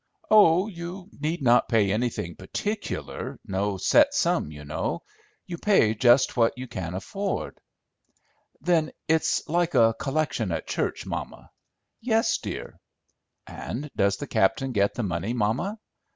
"Oh, 0.31 0.65
you 0.65 1.11
need 1.19 1.43
not 1.43 1.69
pay 1.69 1.91
anything 1.91 2.35
particular—no 2.35 3.77
set 3.77 4.15
sum, 4.15 4.51
you 4.51 4.65
know. 4.65 5.03
You 5.45 5.59
pay 5.59 5.93
just 5.93 6.35
what 6.35 6.57
you 6.57 6.67
can 6.67 6.95
afford." 6.95 7.59
"Then 8.61 8.93
it's 9.07 9.47
like 9.47 9.75
a 9.75 9.93
collection 9.93 10.51
at 10.51 10.65
church, 10.65 11.05
mamma?" 11.05 11.51
"Yes, 12.01 12.39
dear." 12.39 12.79
"And 13.45 13.91
does 13.95 14.17
the 14.17 14.25
captain 14.25 14.71
get 14.71 14.95
the 14.95 15.03
money, 15.03 15.33
mamma?" 15.33 15.77